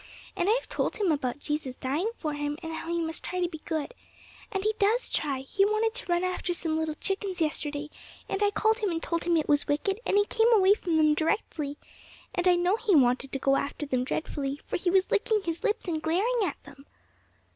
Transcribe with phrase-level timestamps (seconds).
[0.35, 3.47] And I've told him about Jesus dying for him, and how he must try to
[3.47, 3.93] be good.
[4.51, 7.91] And he does try: he wanted to run after some little chickens yesterday,
[8.27, 10.97] and I called him and told him it was wicked, and he came away from
[10.97, 11.77] them directly;
[12.33, 15.63] and I know he wanted to go after them dreadfully, for he was licking his
[15.63, 16.87] lips and glaring at them!'